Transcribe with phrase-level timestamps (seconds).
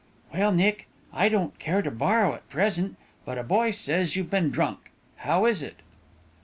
[0.33, 4.49] "Well, Nick, I don't care to borrow at present, but a boy says you've been
[4.49, 4.89] drunk.
[5.17, 5.75] How is it?"